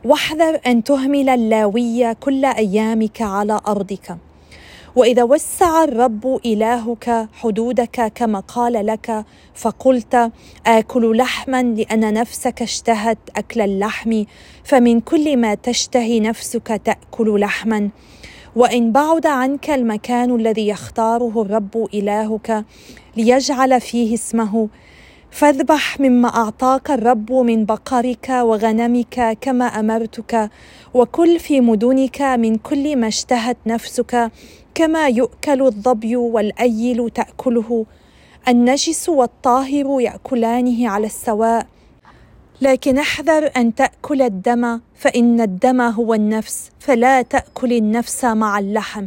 واحذر 0.04 0.60
أن 0.66 0.84
تهمل 0.84 1.28
اللاوي 1.28 2.14
كل 2.14 2.44
أيامك 2.44 3.22
على 3.22 3.60
أرضك. 3.68 4.16
وإذا 4.97 5.23
وسع 5.23 5.85
الرب 5.85 6.40
إلهك 6.47 7.28
حدودك 7.32 8.12
كما 8.14 8.40
قال 8.40 8.87
لك 8.87 9.25
فقلت 9.54 10.32
آكل 10.66 11.16
لحما 11.16 11.62
لأن 11.62 12.14
نفسك 12.14 12.62
اشتهت 12.62 13.18
أكل 13.37 13.61
اللحم 13.61 14.25
فمن 14.64 15.00
كل 15.00 15.37
ما 15.37 15.54
تشتهي 15.54 16.20
نفسك 16.20 16.80
تأكل 16.85 17.40
لحما. 17.40 17.90
وإن 18.56 18.92
بعد 18.92 19.26
عنك 19.26 19.70
المكان 19.70 20.35
الذي 20.35 20.68
يختاره 20.68 21.42
الرب 21.42 21.88
إلهك 21.94 22.64
ليجعل 23.16 23.80
فيه 23.80 24.14
اسمه 24.14 24.68
فاذبح 25.30 26.00
مما 26.00 26.28
أعطاك 26.28 26.90
الرب 26.90 27.32
من 27.32 27.64
بقرك 27.64 28.28
وغنمك 28.28 29.38
كما 29.40 29.64
أمرتك 29.64 30.50
وكل 30.94 31.38
في 31.38 31.60
مدنك 31.60 32.22
من 32.22 32.56
كل 32.56 32.96
ما 32.96 33.08
اشتهت 33.08 33.56
نفسك 33.66 34.30
كما 34.75 35.08
يؤكل 35.08 35.62
الظبي 35.62 36.16
والأيل 36.16 37.10
تأكله. 37.10 37.87
النجس 38.49 39.08
والطاهر 39.08 40.00
يأكلانه 40.00 40.88
على 40.88 41.06
السواء. 41.06 41.66
لكن 42.60 42.99
احذر 42.99 43.50
أن 43.56 43.75
تأكل 43.75 44.22
الدم 44.22 44.80
فإن 44.94 45.40
الدم 45.40 45.80
هو 45.80 46.14
النفس 46.14 46.70
فلا 46.78 47.22
تأكل 47.22 47.72
النفس 47.72 48.25
مع 48.25 48.58
اللحم. 48.58 49.06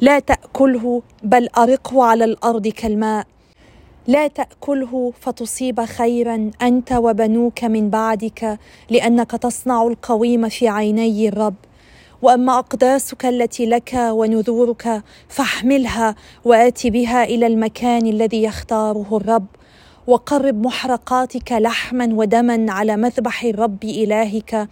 لا 0.00 0.18
تأكله 0.18 1.02
بل 1.22 1.48
أرقه 1.58 2.04
على 2.04 2.24
الأرض 2.24 2.68
كالماء. 2.68 3.26
لا 4.06 4.26
تأكله 4.26 5.12
فتصيب 5.20 5.84
خيرا 5.84 6.50
أنت 6.62 6.92
وبنوك 6.92 7.64
من 7.64 7.90
بعدك 7.90 8.58
لأنك 8.90 9.30
تصنع 9.30 9.82
القويم 9.82 10.48
في 10.48 10.68
عيني 10.68 11.28
الرب. 11.28 11.54
وأما 12.22 12.58
أقداسك 12.58 13.26
التي 13.26 13.66
لك 13.66 13.94
ونذورك 13.94 15.02
فاحملها 15.28 16.14
وآت 16.44 16.86
بها 16.86 17.24
إلى 17.24 17.46
المكان 17.46 18.06
الذي 18.06 18.42
يختاره 18.42 19.06
الرب. 19.12 19.46
وقرب 20.06 20.66
محرقاتك 20.66 21.52
لحما 21.52 22.08
ودما 22.12 22.66
على 22.68 22.96
مذبح 22.96 23.44
الرب 23.44 23.84
إلهك. 23.84 24.68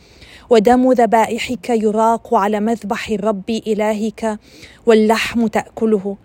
ودم 0.51 0.93
ذبائحك 0.93 1.71
يراق 1.71 2.35
على 2.35 2.61
مذبح 2.61 3.09
الرب 3.09 3.51
إلهك 3.51 4.39
واللحم 4.87 5.47
تأكله. 5.47 6.17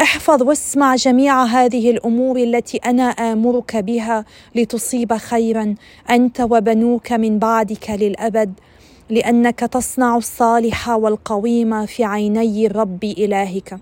احفظ 0.00 0.42
واسمع 0.42 0.96
جميع 0.96 1.44
هذه 1.44 1.90
الأمور 1.90 2.36
التي 2.36 2.76
أنا 2.76 3.02
آمرك 3.02 3.76
بها 3.76 4.24
لتصيب 4.54 5.12
خيرا 5.16 5.74
أنت 6.10 6.40
وبنوك 6.40 7.12
من 7.12 7.38
بعدك 7.38 7.90
للأبد 7.90 8.52
لأنك 9.10 9.58
تصنع 9.60 10.16
الصالح 10.16 10.88
والقويم 10.88 11.86
في 11.86 12.04
عيني 12.04 12.66
الرب 12.66 13.04
إلهك. 13.04 13.78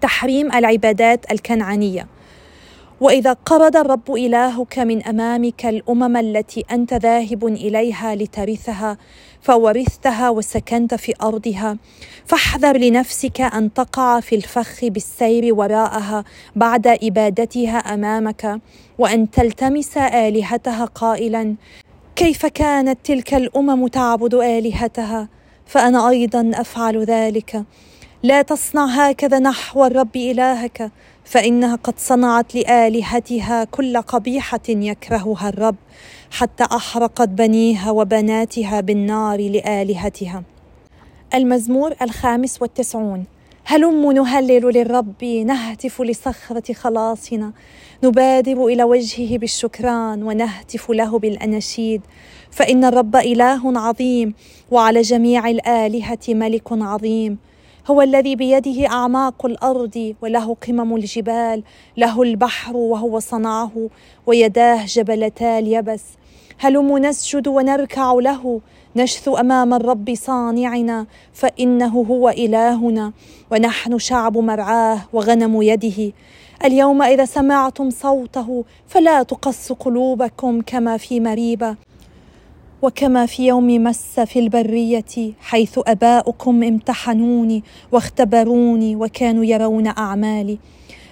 تحريم 0.00 0.52
العبادات 0.52 1.32
الكنعانية. 1.32 2.06
وإذا 3.04 3.32
قرض 3.32 3.76
الرب 3.76 4.14
إلهك 4.14 4.78
من 4.78 5.02
أمامك 5.02 5.66
الأمم 5.66 6.16
التي 6.16 6.64
أنت 6.70 6.94
ذاهب 6.94 7.46
إليها 7.46 8.14
لترثها 8.14 8.98
فورثتها 9.40 10.30
وسكنت 10.30 10.94
في 10.94 11.14
أرضها 11.22 11.76
فاحذر 12.26 12.76
لنفسك 12.76 13.40
أن 13.40 13.72
تقع 13.72 14.20
في 14.20 14.34
الفخ 14.34 14.84
بالسير 14.84 15.54
وراءها 15.54 16.24
بعد 16.56 16.86
إبادتها 16.86 17.78
أمامك 17.78 18.60
وأن 18.98 19.30
تلتمس 19.30 19.96
آلهتها 19.98 20.84
قائلا 20.84 21.54
كيف 22.16 22.46
كانت 22.46 22.98
تلك 23.04 23.34
الأمم 23.34 23.86
تعبد 23.86 24.34
آلهتها؟ 24.34 25.28
فأنا 25.66 26.08
أيضا 26.08 26.50
أفعل 26.54 27.04
ذلك. 27.04 27.64
لا 28.22 28.42
تصنع 28.42 28.84
هكذا 28.84 29.38
نحو 29.38 29.84
الرب 29.84 30.16
إلهك. 30.16 30.90
فإنها 31.24 31.76
قد 31.76 31.94
صنعت 31.98 32.54
لآلهتها 32.54 33.64
كل 33.64 33.96
قبيحة 33.96 34.60
يكرهها 34.68 35.48
الرب 35.48 35.76
حتى 36.30 36.64
أحرقت 36.64 37.28
بنيها 37.28 37.90
وبناتها 37.90 38.80
بالنار 38.80 39.40
لآلهتها. 39.40 40.42
المزمور 41.34 41.94
الخامس 42.02 42.62
والتسعون. 42.62 43.24
هلم 43.66 44.12
نهلل 44.12 44.62
للرب 44.62 45.24
نهتف 45.24 46.02
لصخرة 46.02 46.72
خلاصنا 46.72 47.52
نبادر 48.04 48.66
إلى 48.66 48.84
وجهه 48.84 49.38
بالشكران 49.38 50.22
ونهتف 50.22 50.90
له 50.90 51.18
بالأناشيد. 51.18 52.00
فإن 52.50 52.84
الرب 52.84 53.16
إله 53.16 53.78
عظيم 53.78 54.34
وعلى 54.70 55.00
جميع 55.00 55.48
الآلهة 55.48 56.18
ملك 56.28 56.72
عظيم. 56.72 57.38
هو 57.90 58.02
الذي 58.02 58.36
بيده 58.36 58.86
أعماق 58.86 59.46
الأرض 59.46 60.14
وله 60.22 60.56
قمم 60.68 60.96
الجبال 60.96 61.62
له 61.96 62.22
البحر 62.22 62.76
وهو 62.76 63.18
صنعه 63.18 63.90
ويداه 64.26 64.84
جبلتا 64.86 65.58
اليبس. 65.58 66.02
هلم 66.58 66.98
نسجد 66.98 67.48
ونركع 67.48 68.12
له 68.12 68.60
نشثو 68.96 69.36
أمام 69.36 69.74
الرب 69.74 70.14
صانعنا 70.14 71.06
فإنه 71.32 72.06
هو 72.10 72.28
إلهنا 72.28 73.12
ونحن 73.50 73.98
شعب 73.98 74.38
مرعاه 74.38 75.00
وغنم 75.12 75.62
يده. 75.62 76.12
اليوم 76.64 77.02
إذا 77.02 77.24
سمعتم 77.24 77.90
صوته 77.90 78.64
فلا 78.86 79.22
تقص 79.22 79.72
قلوبكم 79.72 80.60
كما 80.60 80.96
في 80.96 81.20
مريبه 81.20 81.76
وكما 82.84 83.26
في 83.26 83.46
يوم 83.46 83.84
مس 83.84 84.20
في 84.20 84.38
البرية 84.38 85.32
حيث 85.40 85.78
أباؤكم 85.86 86.62
امتحنوني 86.62 87.64
واختبروني 87.92 88.96
وكانوا 88.96 89.44
يرون 89.44 89.86
أعمالي. 89.86 90.58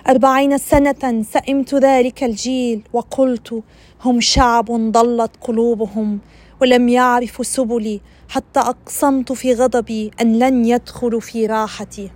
أربعين 0.09 0.59
سنة 0.59 1.23
سئمت 1.23 1.75
ذلك 1.75 2.25
الجيل 2.25 2.83
وقلت 2.93 3.63
هم 4.05 4.21
شعب 4.21 4.65
ضلت 4.71 5.31
قلوبهم 5.41 6.19
ولم 6.61 6.89
يعرفوا 6.89 7.45
سبلي 7.45 8.01
حتى 8.29 8.61
أقسمت 8.61 9.33
في 9.33 9.55
غضبي 9.55 10.11
أن 10.21 10.39
لن 10.39 10.65
يدخلوا 10.65 11.21
في 11.21 11.47
راحتي. 11.47 12.11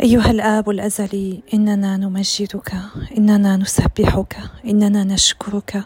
أيها 0.00 0.30
الآب 0.30 0.70
الأزلي 0.70 1.42
إننا 1.54 1.96
نمجدك 1.96 2.72
إننا 3.18 3.56
نسبحك 3.56 4.36
إننا 4.64 5.04
نشكرك 5.04 5.84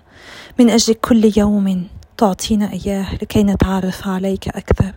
من 0.58 0.70
أجل 0.70 0.94
كل 0.94 1.32
يوم. 1.36 1.86
تعطينا 2.22 2.72
إياه 2.72 3.14
لكي 3.14 3.42
نتعرف 3.42 4.08
عليك 4.08 4.48
أكثر 4.48 4.94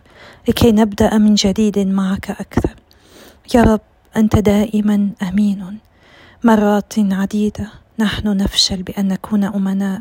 لكي 0.48 0.72
نبدأ 0.72 1.18
من 1.18 1.34
جديد 1.34 1.78
معك 1.78 2.30
أكثر. 2.30 2.74
يا 3.54 3.62
رب 3.62 3.80
أنت 4.16 4.36
دائما 4.36 5.10
أمين. 5.22 5.78
مرات 6.44 6.92
عديدة 6.98 7.68
نحن 7.98 8.36
نفشل 8.36 8.82
بأن 8.82 9.08
نكون 9.08 9.44
أمناء 9.44 10.00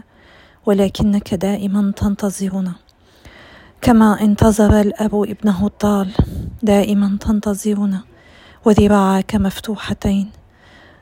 ولكنك 0.65 1.33
دائما 1.33 1.91
تنتظرنا. 1.91 2.73
كما 3.81 4.21
انتظر 4.21 4.81
الأب 4.81 5.15
ابنه 5.15 5.67
الضال 5.67 6.11
دائما 6.63 7.17
تنتظرنا. 7.21 8.01
وذراعاك 8.65 9.35
مفتوحتين. 9.35 10.29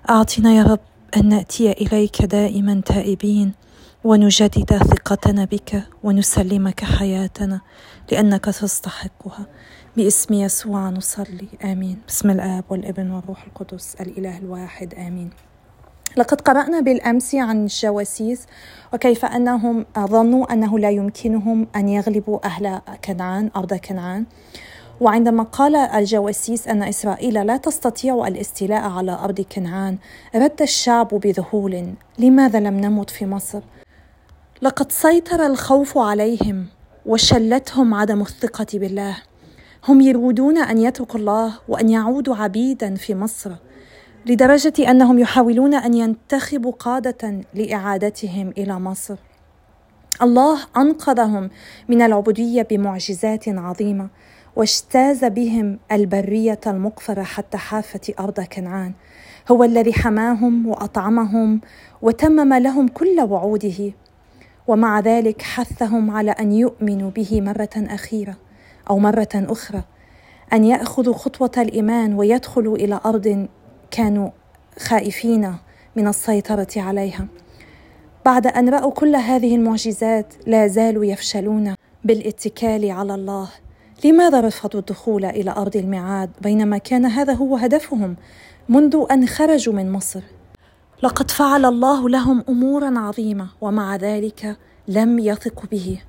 أعطنا 0.09 0.53
يا 0.53 0.63
رب 0.63 0.79
أن 1.17 1.29
نأتي 1.29 1.71
إليك 1.71 2.21
دائما 2.21 2.81
تائبين 2.85 3.62
ونجدد 4.05 4.77
ثقتنا 4.77 5.45
بك 5.45 5.83
ونسلمك 6.03 6.83
حياتنا 6.83 7.61
لأنك 8.11 8.45
تستحقها. 8.45 9.45
باسم 9.97 10.33
يسوع 10.33 10.89
نصلي. 10.89 11.47
آمين. 11.63 11.97
بسم 12.07 12.29
الآب 12.29 12.63
والابن 12.69 13.11
والروح 13.11 13.43
القدس 13.43 13.95
الإله 14.01 14.37
الواحد. 14.37 14.93
آمين. 14.93 15.29
لقد 16.17 16.41
قرأنا 16.41 16.79
بالأمس 16.79 17.35
عن 17.35 17.63
الجواسيس 17.63 18.45
وكيف 18.93 19.25
أنهم 19.25 19.85
ظنوا 19.99 20.53
أنه 20.53 20.79
لا 20.79 20.89
يمكنهم 20.89 21.67
أن 21.75 21.89
يغلبوا 21.89 22.45
أهل 22.45 22.81
كنعان 23.05 23.51
أرض 23.55 23.73
كنعان. 23.73 24.25
وعندما 25.01 25.43
قال 25.43 25.75
الجواسيس 25.75 26.67
أن 26.67 26.83
إسرائيل 26.83 27.47
لا 27.47 27.57
تستطيع 27.57 28.27
الاستيلاء 28.27 28.89
على 28.89 29.11
أرض 29.11 29.41
كنعان 29.41 29.97
رد 30.35 30.61
الشعب 30.61 31.07
بذهول. 31.07 31.93
لماذا 32.19 32.59
لم 32.59 32.79
نمت 32.79 33.09
في 33.09 33.25
مصر؟ 33.25 33.61
لقد 34.63 34.91
سيطر 34.91 35.45
الخوف 35.45 35.97
عليهم 35.97 36.65
وشلتهم 37.05 37.93
عدم 37.93 38.21
الثقة 38.21 38.65
بالله. 38.73 39.17
هم 39.87 40.01
يريدون 40.01 40.57
أن 40.57 40.77
يتركوا 40.77 41.19
الله 41.19 41.53
وأن 41.67 41.89
يعودوا 41.89 42.35
عبيدا 42.35 42.95
في 42.95 43.15
مصر 43.15 43.51
لدرجة 44.25 44.91
أنهم 44.91 45.19
يحاولون 45.19 45.73
أن 45.73 45.93
ينتخبوا 45.93 46.71
قادة 46.71 47.41
لإعادتهم 47.53 48.53
إلى 48.57 48.79
مصر. 48.79 49.15
الله 50.21 50.59
أنقذهم 50.77 51.49
من 51.89 52.01
العبودية 52.01 52.61
بمعجزات 52.61 53.47
عظيمة 53.47 54.09
واجتاز 54.55 55.25
بهم 55.25 55.79
البرية 55.91 56.59
المقفرة 56.67 57.23
حتى 57.23 57.57
حافة 57.57 58.13
أرض 58.19 58.39
كنعان. 58.39 58.93
هو 59.51 59.63
الذي 59.63 59.93
حماهم 59.93 60.67
وأطعمهم 60.67 61.61
وتمم 62.01 62.53
لهم 62.53 62.87
كل 62.87 63.19
وعوده. 63.21 63.93
ومع 64.67 64.99
ذلك 64.99 65.41
حثهم 65.41 66.11
على 66.11 66.31
أن 66.31 66.51
يؤمنوا 66.51 67.09
به 67.09 67.41
مرة 67.41 67.69
أخيرة 67.77 68.35
أو 68.89 68.99
مرة 68.99 69.29
أخرى 69.35 69.83
أن 70.53 70.63
يأخذوا 70.63 71.13
خطوة 71.13 71.51
الإيمان 71.57 72.13
ويدخلوا 72.13 72.75
إلى 72.77 72.99
أرض 73.05 73.47
كانوا 73.91 74.29
خائفين 74.79 75.55
من 75.95 76.07
السيطرة 76.07 76.67
عليها. 76.75 77.27
بعد 78.25 78.47
أن 78.47 78.69
رأوا 78.69 78.91
كل 78.91 79.15
هذه 79.15 79.55
المعجزات 79.55 80.33
لا 80.47 80.67
زالوا 80.67 81.05
يفشلون 81.05 81.75
بالاتكال 82.03 82.91
على 82.91 83.15
الله. 83.15 83.49
لماذا 84.05 84.41
رفضوا 84.41 84.79
الدخول 84.79 85.25
إلى 85.25 85.51
أرض 85.51 85.77
الميعاد؟ 85.77 86.29
بينما 86.41 86.77
كان 86.77 87.05
هذا 87.05 87.33
هو 87.33 87.55
هدفهم 87.57 88.15
منذ 88.69 89.05
أن 89.11 89.27
خرجوا 89.27 89.73
من 89.73 89.91
مصر. 89.91 90.21
لقد 91.03 91.31
فعل 91.31 91.65
الله 91.65 92.09
لهم 92.09 92.43
أمورا 92.49 92.99
عظيمة 92.99 93.47
ومع 93.61 93.95
ذلك 93.95 94.57
لم 94.87 95.19
يثقوا 95.19 95.65
به. 95.71 96.01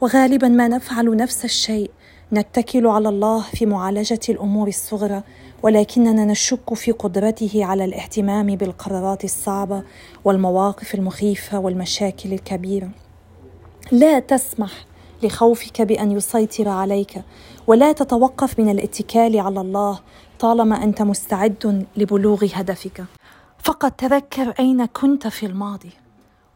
وغالبا 0.00 0.48
ما 0.48 0.68
نفعل 0.68 1.16
نفس 1.16 1.44
الشيء 1.44 1.90
نتكل 2.32 2.86
على 2.86 3.08
الله 3.08 3.40
في 3.40 3.66
معالجة 3.66 4.20
الأمور 4.28 4.68
الصغرى 4.68 5.22
ولكننا 5.62 6.24
نشك 6.24 6.74
في 6.74 6.92
قدرته 6.92 7.64
على 7.64 7.84
الاهتمام 7.84 8.46
بالقرارات 8.46 9.24
الصعبة 9.24 9.82
والمواقف 10.24 10.94
المخيفة 10.94 11.58
والمشاكل 11.58 12.32
الكبيرة. 12.32 12.90
لا 13.92 14.18
تسمح 14.18 14.72
لخوفك 15.22 15.82
بأن 15.82 16.12
يسيطر 16.12 16.68
عليك 16.68 17.22
ولا 17.66 17.92
تتوقف 17.92 18.58
من 18.58 18.68
الاتكال 18.68 19.40
على 19.40 19.60
الله 19.60 20.00
طالما 20.38 20.84
أنت 20.84 21.02
مستعد 21.02 21.86
لبلوغ 21.96 22.46
هدفك. 22.54 23.17
فقط 23.62 23.92
تذكر 23.92 24.50
أين 24.60 24.86
كنت 24.86 25.26
في 25.26 25.46
الماضي. 25.46 25.90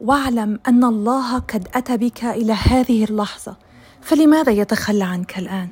واعلم 0.01 0.61
أن 0.69 0.85
الله 0.85 1.39
قد 1.39 1.69
أتى 1.75 1.97
بك 1.97 2.25
إلى 2.25 2.53
هذه 2.53 3.05
اللحظة. 3.05 3.57
فلماذا 4.01 4.53
يتخلى 4.53 5.05
عنك 5.05 5.39
الآن؟ 5.39 5.69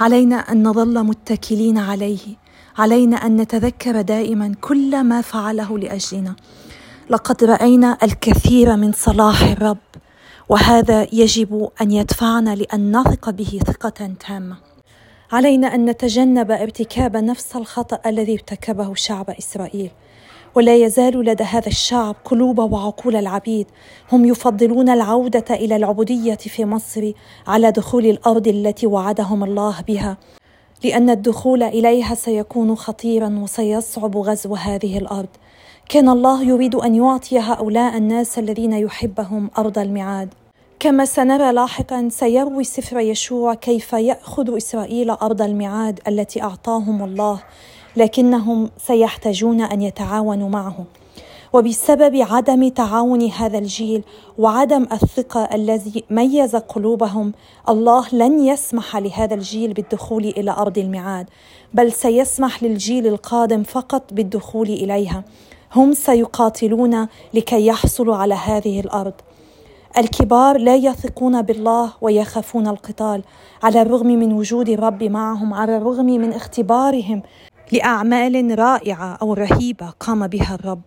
علينا 0.00 0.36
أن 0.36 0.68
نظل 0.68 1.04
متكلين 1.04 1.78
عليه. 1.78 2.36
علينا 2.78 3.16
أن 3.16 3.36
نتذكر 3.36 4.00
دائما 4.00 4.54
كل 4.60 5.02
ما 5.02 5.20
فعله 5.20 5.78
لأجلنا. 5.78 6.36
لقد 7.10 7.44
رأينا 7.44 7.98
الكثير 8.02 8.76
من 8.76 8.92
صلاح 8.92 9.42
الرب 9.42 9.78
وهذا 10.48 11.06
يجب 11.12 11.70
أن 11.80 11.90
يدفعنا 11.90 12.54
لأن 12.54 12.96
نثق 12.96 13.30
به 13.30 13.60
ثقة 13.66 14.14
تامة. 14.26 14.56
علينا 15.32 15.74
أن 15.74 15.84
نتجنب 15.84 16.50
ارتكاب 16.50 17.16
نفس 17.16 17.56
الخطأ 17.56 17.98
الذي 18.06 18.32
ارتكبه 18.32 18.94
شعب 18.94 19.30
إسرائيل. 19.30 19.90
ولا 20.54 20.76
يزال 20.76 21.24
لدى 21.24 21.44
هذا 21.44 21.68
الشعب 21.68 22.16
قلوب 22.24 22.58
وعقول 22.58 23.16
العبيد. 23.16 23.66
هم 24.12 24.24
يفضلون 24.24 24.88
العودة 24.88 25.44
إلى 25.50 25.76
العبودية 25.76 26.34
في 26.34 26.64
مصر 26.64 27.12
على 27.46 27.70
دخول 27.70 28.06
الأرض 28.06 28.48
التي 28.48 28.86
وعدهم 28.86 29.44
الله 29.44 29.80
بها 29.88 30.16
لأن 30.84 31.10
الدخول 31.10 31.62
إليها 31.62 32.14
سيكون 32.14 32.76
خطيرا 32.76 33.38
وسيصعب 33.42 34.16
غزو 34.16 34.54
هذه 34.54 34.98
الأرض. 34.98 35.28
كان 35.88 36.08
الله 36.08 36.42
يريد 36.42 36.74
أن 36.74 36.94
يعطي 36.94 37.38
هؤلاء 37.38 37.96
الناس 37.96 38.38
الذين 38.38 38.72
يحبهم 38.72 39.50
أرض 39.58 39.78
الميعاد. 39.78 40.34
كما 40.80 41.04
سنرى 41.04 41.52
لاحقا 41.52 42.08
سيروي 42.08 42.64
سفر 42.64 42.98
يشوع 42.98 43.54
كيف 43.54 43.92
يأخذ 43.92 44.56
إسرائيل 44.56 45.10
أرض 45.10 45.42
الميعاد 45.42 46.00
التي 46.08 46.42
أعطاهم 46.42 47.04
الله 47.04 47.42
لكنهم 47.96 48.70
سيحتاجون 48.78 49.60
أن 49.60 49.82
يتعاونوا 49.82 50.48
معه 50.48 50.84
وبسبب 51.54 52.16
عدم 52.16 52.68
تعاون 52.68 53.30
هذا 53.30 53.58
الجيل 53.58 54.02
وعدم 54.38 54.86
الثقة 54.92 55.48
الذي 55.54 56.04
ميز 56.10 56.56
قلوبهم 56.56 57.32
الله 57.68 58.06
لن 58.12 58.44
يسمح 58.44 58.96
لهذا 58.96 59.34
الجيل 59.34 59.72
بالدخول 59.72 60.24
إلى 60.24 60.50
أرض 60.50 60.78
الميعاد 60.78 61.26
بل 61.74 61.92
سيسمح 61.92 62.62
للجيل 62.62 63.06
القادم 63.06 63.62
فقط 63.62 64.02
بالدخول 64.12 64.68
إليها. 64.68 65.24
هم 65.74 65.92
سيقاتلون 65.92 67.06
لكي 67.34 67.66
يحصلوا 67.66 68.16
على 68.16 68.34
هذه 68.34 68.80
الأرض. 68.80 69.14
الكبار 69.98 70.58
لا 70.58 70.76
يثقون 70.76 71.42
بالله 71.42 71.92
ويخافون 72.00 72.68
القتال 72.68 73.22
على 73.62 73.82
الرغم 73.82 74.06
من 74.06 74.32
وجود 74.32 74.68
الرب 74.68 75.02
معهم 75.02 75.54
على 75.54 75.76
الرغم 75.76 76.06
من 76.06 76.32
اختبارهم. 76.32 77.22
لأعمال 77.72 78.58
رائعة 78.58 79.18
أو 79.22 79.34
رهيبة 79.34 79.90
قام 80.00 80.26
بها 80.26 80.54
الرب. 80.54 80.82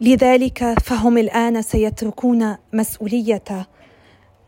لذلك 0.00 0.78
فهم 0.80 1.18
الآن 1.18 1.62
سيتركون 1.62 2.56
مسؤولية 2.72 3.68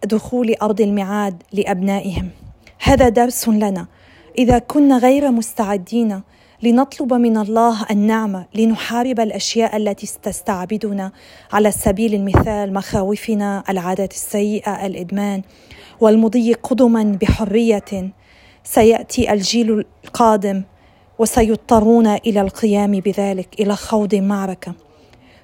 دخول 0.05 0.55
أرض 0.63 0.81
الميعاد 0.81 1.43
لأبنائهم. 1.53 2.31
هذا 2.83 3.09
درس 3.09 3.49
لنا. 3.49 3.87
إذا 4.39 4.59
كنا 4.59 4.99
غير 4.99 5.31
مستعدين 5.31 6.23
لنطلب 6.63 7.15
من 7.15 7.37
الله 7.37 7.87
النعمه 7.91 8.47
لنحارب 8.55 9.21
الأشياء 9.21 9.77
التي 9.77 10.19
تستعبدنا 10.23 11.13
على 11.53 11.71
سبيل 11.71 12.15
المثال 12.15 12.73
مخاوفنا 12.73 13.65
العادات 13.69 14.13
السيئة 14.13 14.87
الإدمان 14.87 15.43
والمضي 16.01 16.53
قدما 16.53 17.19
بحرية 17.23 18.13
سيأتي 18.65 19.33
الجيل 19.33 19.85
القادم 20.05 20.63
وسيضطرون 21.19 22.07
إلى 22.07 22.41
القيام 22.41 22.93
بذلك 22.93 23.49
إلى 23.61 23.77
خوض 23.77 24.15
معركة. 24.15 24.75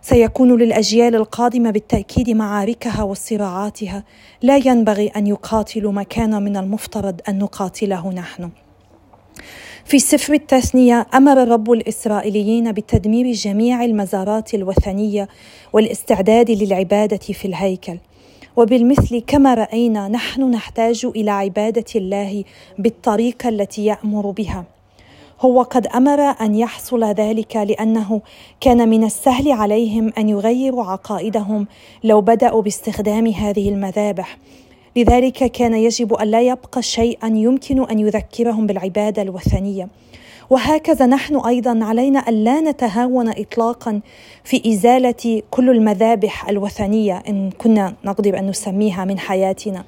سيكون 0.02 0.56
للأجيال 0.58 1.14
القادمة 1.14 1.70
بالتأكيد 1.70 2.30
معاركها 2.30 3.02
وصراعاتها 3.02 4.04
لا 4.42 4.56
ينبغي 4.56 5.06
أن 5.08 5.26
يقاتلوا 5.26 5.92
ما 5.92 6.02
كان 6.02 6.42
من 6.42 6.56
المفترض 6.56 7.20
أن 7.28 7.38
نقاتله 7.38 8.12
نحن. 8.12 8.50
في 9.84 9.98
سفر 9.98 10.32
التثنية 10.32 11.06
أمر 11.14 11.42
الرب 11.42 11.72
الإسرائيليين 11.72 12.72
بتدمير 12.72 13.32
جميع 13.32 13.84
المزارات 13.84 14.54
الوثنية 14.54 15.28
والاستعداد 15.72 16.50
للعبادة 16.50 17.16
في 17.16 17.44
الهيكل. 17.44 17.98
وبالمثل 18.56 19.22
كما 19.26 19.54
رأينا 19.54 20.08
نحن 20.08 20.50
نحتاج 20.50 21.06
إلى 21.16 21.30
عبادة 21.30 21.84
الله 21.96 22.44
بالطريقة 22.78 23.48
التي 23.48 23.84
يأمر 23.84 24.30
بها. 24.30 24.64
هو 25.44 25.62
قد 25.62 25.86
أمر 25.86 26.20
أن 26.20 26.54
يحصل 26.54 27.04
ذلك 27.04 27.56
لأنه 27.56 28.20
كان 28.60 28.88
من 28.88 29.04
السهل 29.04 29.52
عليهم 29.52 30.12
أن 30.18 30.28
يغيروا 30.28 30.84
عقائدهم 30.84 31.66
لو 32.04 32.20
بدأوا 32.20 32.62
باستخدام 32.62 33.26
هذه 33.26 33.68
المذابح. 33.68 34.38
لذلك 34.96 35.44
كان 35.52 35.74
يجب 35.74 36.14
أن 36.14 36.28
لا 36.28 36.40
يبقى 36.40 36.82
شيئا 36.82 37.26
يمكن 37.26 37.90
أن 37.90 37.98
يذكرهم 37.98 38.66
بالعبادة 38.66 39.22
الوثنية. 39.22 39.88
وهكذا 40.50 41.06
نحن 41.06 41.36
أيضا 41.36 41.84
علينا 41.84 42.18
أن 42.18 42.44
لا 42.44 42.60
نتهاون 42.60 43.28
اطلاقا 43.28 44.00
في 44.44 44.72
إزالة 44.72 45.42
كل 45.50 45.70
المذابح 45.70 46.48
الوثنية 46.48 47.22
إن 47.28 47.50
كنا 47.50 47.94
نقدر 48.04 48.38
أن 48.38 48.46
نسميها 48.46 49.04
من 49.04 49.18
حياتنا. 49.18 49.84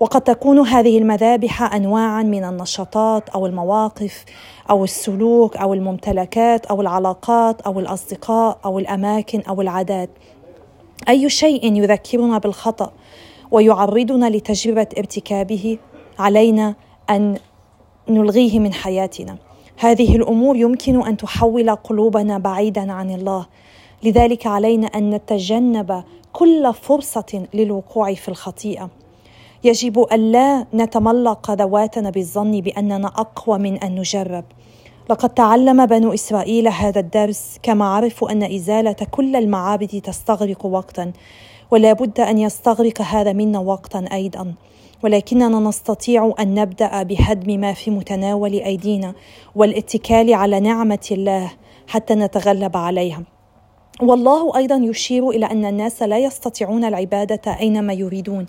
وقد 0.00 0.20
تكون 0.20 0.58
هذه 0.58 0.98
المذابح 0.98 1.74
انواعا 1.74 2.22
من 2.22 2.44
النشاطات 2.44 3.28
أو 3.28 3.46
المواقف 3.46 4.24
أو 4.70 4.84
السلوك 4.84 5.56
أو 5.56 5.74
الممتلكات 5.74 6.66
أو 6.66 6.80
العلاقات 6.80 7.60
أو 7.60 7.80
الأصدقاء 7.80 8.58
أو 8.64 8.78
الأماكن 8.78 9.40
أو 9.48 9.60
العادات. 9.60 10.10
أي 11.08 11.28
شيء 11.30 11.72
يذكرنا 11.72 12.38
بالخطأ 12.38 12.92
ويعرضنا 13.50 14.30
لتجربة 14.30 14.86
ارتكابه 14.98 15.78
علينا 16.18 16.74
أن 17.10 17.38
نلغيه 18.08 18.58
من 18.58 18.72
حياتنا. 18.72 19.36
هذه 19.78 20.16
الأمور 20.16 20.56
يمكن 20.56 21.06
أن 21.06 21.16
تحول 21.16 21.70
قلوبنا 21.70 22.38
بعيدا 22.38 22.92
عن 22.92 23.10
الله. 23.10 23.46
لذلك 24.02 24.46
علينا 24.46 24.86
أن 24.86 25.10
نتجنب 25.10 26.04
كل 26.32 26.74
فرصة 26.74 27.46
للوقوع 27.54 28.14
في 28.14 28.28
الخطيئة. 28.28 28.90
يجب 29.66 29.98
الا 30.12 30.66
نتملق 30.74 31.50
ذواتنا 31.50 32.10
بالظن 32.10 32.60
بأننا 32.60 33.06
أقوى 33.06 33.58
من 33.58 33.76
أن 33.76 33.94
نجرب. 33.94 34.44
لقد 35.10 35.28
تعلم 35.28 35.86
بنو 35.86 36.14
إسرائيل 36.14 36.68
هذا 36.68 37.00
الدرس 37.00 37.58
كما 37.62 37.84
عرفوا 37.84 38.32
أن 38.32 38.42
إزالة 38.42 38.96
كل 39.10 39.36
المعابد 39.36 40.00
تستغرق 40.00 40.66
وقتا 40.66 41.12
ولا 41.70 41.92
بد 41.92 42.20
أن 42.20 42.38
يستغرق 42.38 43.02
هذا 43.02 43.32
منا 43.32 43.58
وقتا 43.58 44.04
أيضا. 44.12 44.54
ولكننا 45.04 45.58
نستطيع 45.58 46.34
أن 46.40 46.54
نبدأ 46.54 47.02
بهدم 47.02 47.60
ما 47.60 47.72
في 47.72 47.90
متناول 47.90 48.52
أيدينا 48.52 49.14
والاتكال 49.54 50.34
على 50.34 50.60
نعمة 50.60 51.06
الله 51.10 51.52
حتى 51.86 52.14
نتغلب 52.14 52.76
عليها. 52.76 53.22
والله 54.02 54.56
أيضا 54.56 54.76
يشير 54.76 55.30
إلى 55.30 55.46
أن 55.46 55.64
الناس 55.64 56.02
لا 56.02 56.18
يستطيعون 56.18 56.84
العبادة 56.84 57.58
أينما 57.60 57.92
يريدون. 57.92 58.46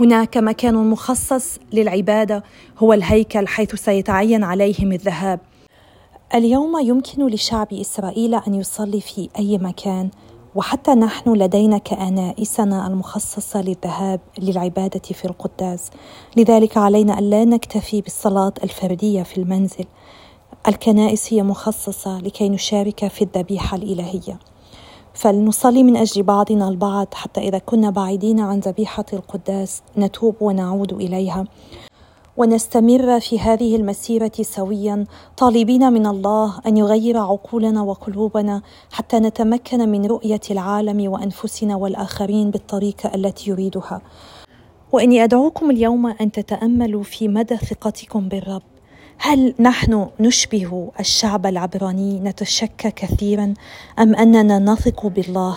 هناك 0.00 0.36
مكان 0.36 0.74
مخصص 0.74 1.58
للعبادة 1.72 2.44
هو 2.78 2.92
الهيكل 2.92 3.48
حيث 3.48 3.74
سيتعين 3.74 4.44
عليهم 4.44 4.92
الذهاب. 4.92 5.40
اليوم 6.34 6.78
يمكن 6.78 7.26
لشعب 7.26 7.72
إسرائيل 7.72 8.34
أن 8.34 8.54
يصلي 8.54 9.00
في 9.00 9.28
أي 9.38 9.58
مكان 9.58 10.10
وحتى 10.54 10.94
نحن 10.94 11.32
لدينا 11.32 11.78
كنائسنا 11.78 12.86
المخصصة 12.86 13.62
للذهاب 13.62 14.20
للعبادة 14.38 15.00
في 15.00 15.24
القداس. 15.24 15.90
لذلك 16.36 16.76
علينا 16.76 17.18
أن 17.18 17.30
لا 17.30 17.44
نكتفي 17.44 18.00
بالصلاة 18.00 18.52
الفردية 18.64 19.22
في 19.22 19.38
المنزل. 19.38 19.84
الكنائس 20.68 21.32
هي 21.32 21.42
مخصصة 21.42 22.18
لكي 22.18 22.48
نشارك 22.48 23.08
في 23.08 23.22
الذبيحة 23.22 23.76
الإلهية. 23.76 24.38
فلنصلي 25.14 25.82
من 25.82 25.96
أجل 25.96 26.22
بعضنا 26.22 26.68
البعض 26.68 27.06
حتى 27.14 27.40
إذا 27.40 27.58
كنا 27.58 27.90
بعيدين 27.90 28.40
عن 28.40 28.60
ذبيحة 28.60 29.04
القداس 29.12 29.82
نتوب 29.98 30.34
ونعود 30.40 30.92
إليها. 30.92 31.44
ونستمر 32.36 33.20
في 33.20 33.40
هذه 33.40 33.76
المسيرة 33.76 34.32
سويا 34.40 35.06
طالبين 35.36 35.92
من 35.92 36.06
الله 36.06 36.60
أن 36.66 36.76
يغير 36.76 37.18
عقولنا 37.18 37.82
وقلوبنا 37.82 38.62
حتى 38.92 39.18
نتمكن 39.18 39.88
من 39.88 40.06
رؤية 40.06 40.40
العالم 40.50 41.12
وأنفسنا 41.12 41.76
والآخرين 41.76 42.50
بالطريقة 42.50 43.14
التي 43.14 43.50
يريدها. 43.50 44.00
وإني 44.92 45.24
أدعوكم 45.24 45.70
اليوم 45.70 46.06
أن 46.06 46.32
تتأملوا 46.32 47.02
في 47.02 47.28
مدى 47.28 47.56
ثقتكم 47.56 48.28
بالرب. 48.28 48.62
هل 49.18 49.54
نحن 49.60 50.08
نشبه 50.20 50.90
الشعب 51.00 51.46
العبراني 51.46 52.20
نتشكى 52.20 52.90
كثيرا 52.90 53.54
أم 53.98 54.14
أننا 54.14 54.58
نثق 54.58 55.06
بالله؟ 55.06 55.56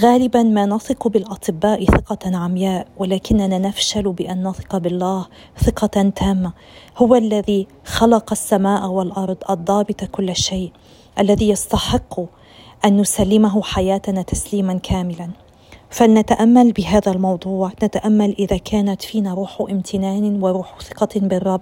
غالبا 0.00 0.42
ما 0.42 0.66
نثق 0.66 1.08
بالأطباء 1.08 1.84
ثقة 1.84 2.36
عمياء 2.36 2.86
ولكننا 2.96 3.58
نفشل 3.58 4.12
بأن 4.12 4.48
نثق 4.48 4.76
بالله 4.76 5.26
ثقة 5.58 6.12
تامة. 6.16 6.52
هو 6.96 7.14
الذي 7.14 7.66
خلق 7.84 8.32
السماء 8.32 8.86
والأرض 8.86 9.36
الضابط 9.50 10.04
كل 10.04 10.36
شيء 10.36 10.72
الذي 11.18 11.48
يستحق 11.48 12.20
أن 12.84 12.96
نسلمه 12.96 13.62
حياتنا 13.62 14.22
تسليما 14.22 14.78
كاملا. 14.78 15.30
فلنتأمل 15.90 16.72
بهذا 16.72 17.12
الموضوع. 17.12 17.72
نتأمل 17.82 18.34
إذا 18.38 18.56
كانت 18.56 19.02
فينا 19.02 19.34
روح 19.34 19.60
امتنان 19.70 20.42
وروح 20.42 20.80
ثقة 20.80 21.20
بالرب 21.20 21.60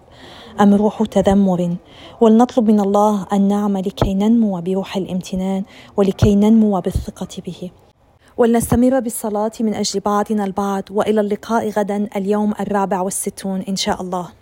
أم 0.60 0.74
روح 0.74 1.02
تذمر. 1.02 1.76
ولنطلب 2.20 2.70
من 2.70 2.80
الله 2.80 3.26
النعم 3.32 3.76
لكي 3.76 4.14
ننمو 4.14 4.60
بروح 4.60 4.96
الامتنان 4.96 5.62
ولكي 5.96 6.34
ننمو 6.34 6.80
بالثقة 6.80 7.42
به. 7.46 7.70
ولنستمر 8.36 9.00
بالصلاة 9.00 9.52
من 9.60 9.74
أجل 9.74 10.00
بعضنا 10.00 10.44
البعض 10.44 10.82
وإلى 10.90 11.20
اللقاء 11.20 11.68
غدا 11.68 12.08
اليوم 12.16 12.52
الرابع 12.60 13.00
والستون 13.00 13.60
إن 13.60 13.76
شاء 13.76 14.02
الله. 14.02 14.28